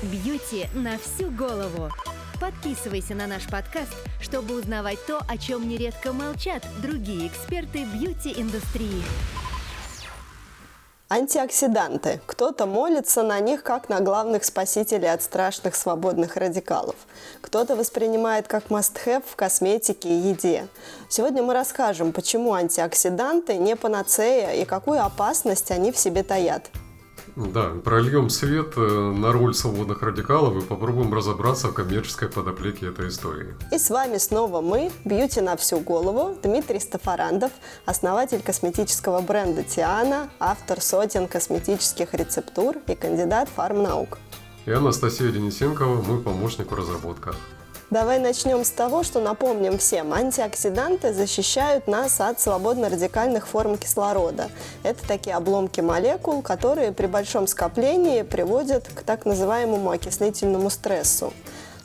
[0.00, 1.90] Бьюти на всю голову.
[2.40, 9.02] Подписывайся на наш подкаст, чтобы узнавать то, о чем нередко молчат другие эксперты бьюти-индустрии.
[11.08, 12.20] Антиоксиданты.
[12.26, 16.94] Кто-то молится на них как на главных спасителей от страшных свободных радикалов.
[17.40, 20.68] Кто-то воспринимает как must-have в косметике и еде.
[21.08, 26.70] Сегодня мы расскажем, почему антиоксиданты не панацея и какую опасность они в себе таят.
[27.38, 33.08] Да, прольем свет э, на роль свободных радикалов и попробуем разобраться в коммерческой подоплеке этой
[33.08, 33.54] истории.
[33.70, 37.52] И с вами снова мы, Бьюти на всю голову, Дмитрий Стафарандов,
[37.86, 44.18] основатель косметического бренда Тиана, автор сотен косметических рецептур и кандидат фармнаук.
[44.66, 47.36] И Анастасия Денисенкова, мой помощник в разработках.
[47.90, 50.12] Давай начнем с того, что напомним всем.
[50.12, 54.50] Антиоксиданты защищают нас от свободно-радикальных форм кислорода.
[54.82, 61.32] Это такие обломки молекул, которые при большом скоплении приводят к так называемому окислительному стрессу.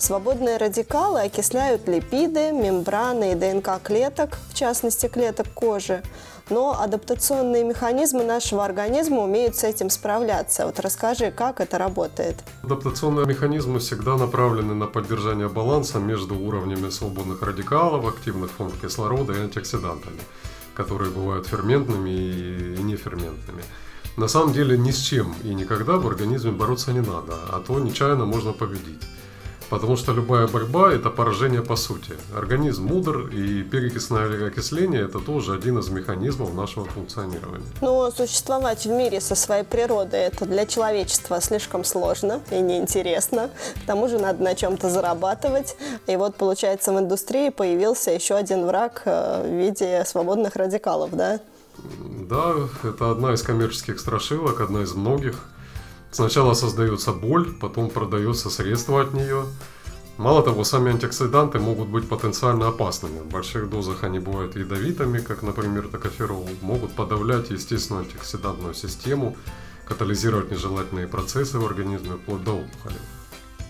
[0.04, 6.04] Свободные радикалы окисляют липиды, мембраны и ДНК клеток, в частности клеток кожи
[6.50, 10.66] но адаптационные механизмы нашего организма умеют с этим справляться.
[10.66, 12.36] Вот расскажи, как это работает.
[12.64, 19.40] Адаптационные механизмы всегда направлены на поддержание баланса между уровнями свободных радикалов, активных форм кислорода и
[19.40, 20.20] антиоксидантами,
[20.76, 23.64] которые бывают ферментными и неферментными.
[24.18, 27.80] На самом деле ни с чем и никогда в организме бороться не надо, а то
[27.80, 29.02] нечаянно можно победить.
[29.74, 32.12] Потому что любая борьба– это поражение по сути.
[32.38, 37.66] Организм мудр, и перекисное окисление– это тоже один из механизмов нашего функционирования.
[37.82, 43.50] Но существовать в мире со своей природой– это для человечества слишком сложно и неинтересно.
[43.84, 45.76] К тому же надо на чем-то зарабатывать.
[46.06, 51.40] И вот, получается, в индустрии появился еще один враг э, в виде свободных радикалов, да?
[52.30, 55.46] Да, это одна из коммерческих страшилок, одна из многих–
[56.14, 59.46] Сначала создается боль, потом продается средство от нее.
[60.18, 63.20] Мало того, сами антиоксиданты могут быть потенциально опасными.
[63.20, 69.36] В больших дозах они бывают ядовитыми, как, например, токоферол, могут подавлять естественную антиоксидантную систему,
[69.88, 73.02] катализировать нежелательные процессы в организме вплоть до опухолей.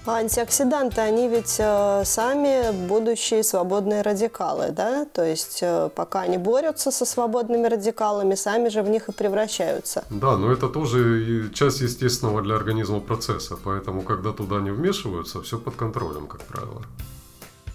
[0.05, 5.05] А антиоксиданты, они ведь э, сами будущие свободные радикалы, да?
[5.05, 10.03] То есть э, пока они борются со свободными радикалами, сами же в них и превращаются.
[10.09, 15.57] Да, но это тоже часть естественного для организма процесса, поэтому когда туда не вмешиваются, все
[15.57, 16.81] под контролем, как правило.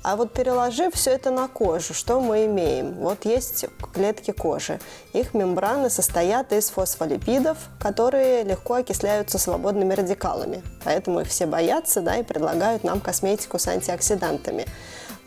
[0.09, 2.95] А вот переложив все это на кожу, что мы имеем?
[2.95, 4.81] Вот есть клетки кожи.
[5.13, 10.63] Их мембраны состоят из фосфолипидов, которые легко окисляются свободными радикалами.
[10.83, 14.65] Поэтому их все боятся да, и предлагают нам косметику с антиоксидантами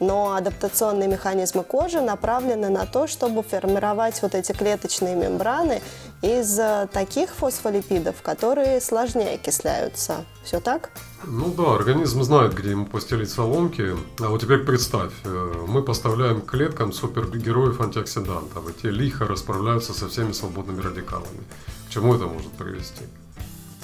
[0.02, 5.82] но адаптационные механизмы кожи направлены на то, чтобы формировать вот эти клеточные мембраны
[6.22, 10.26] из э, таких фосфолипидов, которые сложнее окисляются.
[10.44, 10.90] Все так?
[11.24, 13.96] Ну да, организм знает, где ему постелить соломки.
[14.20, 20.10] А вот теперь представь, э, мы поставляем клеткам супергероев антиоксидантов, и те лихо расправляются со
[20.10, 21.44] всеми свободными радикалами.
[21.88, 23.06] К чему это может привести?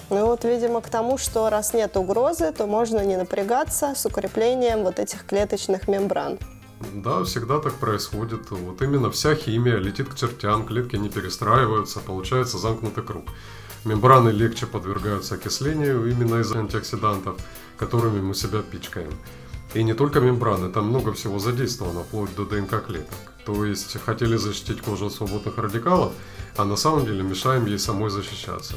[0.09, 4.83] Ну вот, видимо, к тому, что раз нет угрозы, то можно не напрягаться с укреплением
[4.83, 6.39] вот этих клеточных мембран.
[6.93, 8.49] Да, всегда так происходит.
[8.51, 13.25] Вот именно вся химия летит к чертям, клетки не перестраиваются, получается замкнутый круг.
[13.83, 17.35] Мембраны легче подвергаются окислению именно из антиоксидантов,
[17.77, 19.13] которыми мы себя пичкаем.
[19.73, 23.33] И не только мембраны, там много всего задействовано, вплоть до ДНК клеток.
[23.45, 26.13] То есть хотели защитить кожу от свободных радикалов,
[26.55, 28.75] а на самом деле мешаем ей самой защищаться.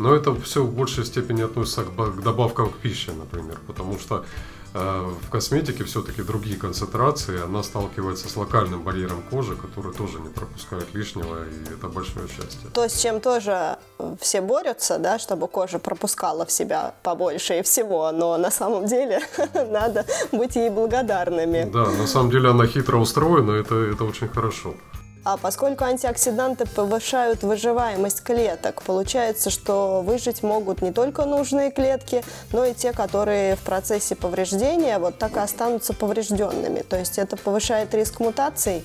[0.00, 4.24] Но это все в большей степени относится к, добавкам к пище, например, потому что
[4.72, 10.30] э, в косметике все-таки другие концентрации, она сталкивается с локальным барьером кожи, который тоже не
[10.30, 12.70] пропускает лишнего, и это большое счастье.
[12.72, 13.76] То, с чем тоже
[14.20, 19.20] все борются, да, чтобы кожа пропускала в себя побольше и всего, но на самом деле
[19.70, 21.68] надо быть ей благодарными.
[21.70, 24.74] Да, на самом деле она хитро устроена, это, это очень хорошо.
[25.22, 32.64] А поскольку антиоксиданты повышают выживаемость клеток, получается, что выжить могут не только нужные клетки, но
[32.64, 36.80] и те, которые в процессе повреждения вот так и останутся поврежденными.
[36.80, 38.82] То есть это повышает риск мутаций?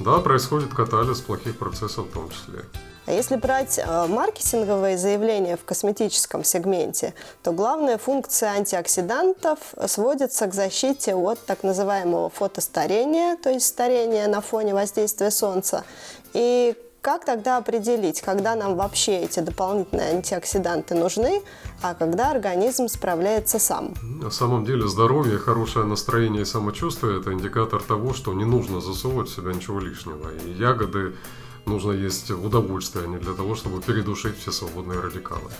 [0.00, 2.64] Да, происходит катализ плохих процессов в том числе.
[3.06, 10.54] А если брать э, маркетинговые заявления в косметическом сегменте, то главная функция антиоксидантов сводится к
[10.54, 15.84] защите от так называемого фотостарения, то есть старения на фоне воздействия солнца,
[16.32, 16.74] и
[17.06, 21.40] как тогда определить, когда нам вообще эти дополнительные антиоксиданты нужны,
[21.80, 23.94] а когда организм справляется сам?
[24.02, 29.28] На самом деле здоровье, хорошее настроение и самочувствие– это индикатор того, что не нужно засовывать
[29.28, 30.30] в себя ничего лишнего.
[30.44, 31.14] И ягоды
[31.66, 35.50] нужно есть в удовольствие, а не для того, чтобы передушить все свободные радикалы.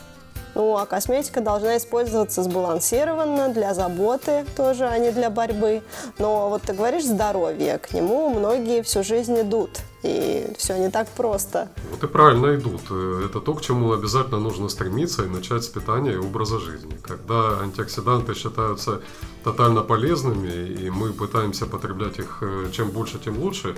[0.56, 5.82] Ну, а косметика должна использоваться сбалансированно, для заботы тоже, а не для борьбы.
[6.19, 9.81] Но вот ты говоришь здоровье, к нему многие всю жизнь идут.
[10.03, 11.69] И все не так просто.
[11.91, 12.81] Вот и правильно идут.
[12.91, 16.99] Это то, к чему обязательно нужно стремиться и начать с питания и образа жизни.
[17.02, 19.02] Когда антиоксиданты считаются
[19.44, 23.76] тотально полезными, и мы пытаемся потреблять их э, чем больше, тем лучше,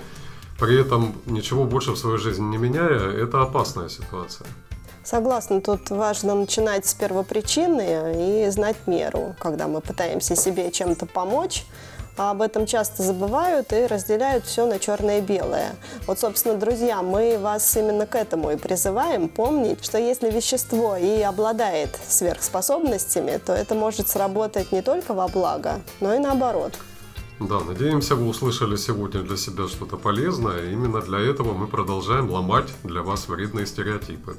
[0.59, 4.47] при этом ничего больше в своей жизни не меняя, это опасная ситуация.
[5.03, 11.65] Согласна, тут важно начинать с первопричины и знать меру, когда мы пытаемся себе чем-то помочь,
[12.17, 15.69] а об этом часто забывают и разделяют все на черное и белое.
[16.05, 21.21] Вот, собственно, друзья, мы вас именно к этому и призываем помнить, что если вещество и
[21.21, 26.73] обладает сверхспособностями, то это может сработать не только во благо, но и наоборот.
[27.39, 30.71] Да, надеемся, вы услышали сегодня для себя что-то полезное.
[30.71, 34.35] Именно для этого мы продолжаем ломать для вас вредные стереотипы.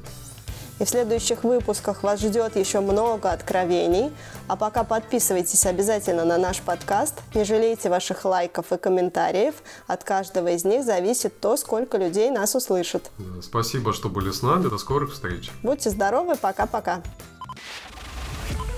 [0.81, 4.11] И в следующих выпусках вас ждет еще много откровений.
[4.49, 7.21] А пока подписывайтесь обязательно на наш подкаст.
[7.35, 9.55] Не жалейте ваших лайков и комментариев.
[9.87, 13.11] От каждого из них зависит то, сколько людей нас услышит.
[13.43, 14.69] Спасибо, что были с нами.
[14.69, 15.51] До скорых встреч.
[15.63, 16.37] Будьте здоровы.
[16.37, 17.03] Пока-пока.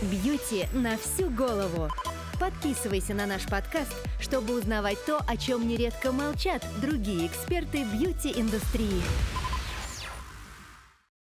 [0.03, 1.89] Бьюти на всю голову.
[2.41, 3.93] Подписывайся на наш подкаст,
[4.33, 9.03] чтобы узнавать то, о чем нередко молчат другие эксперты бьюти-индустрии.